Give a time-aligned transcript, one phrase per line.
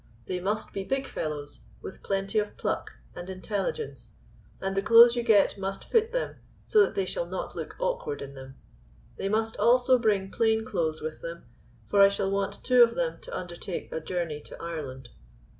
[0.25, 4.09] They must be big fellows with plenty of pluck and intelligence,
[4.59, 8.23] and the clothes you get must fit them so that they shall not look awkward
[8.23, 8.55] in them.
[9.17, 11.45] They must also bring plain clothes with them,
[11.85, 15.09] for I shall want two of them to undertake a journey to Ireland.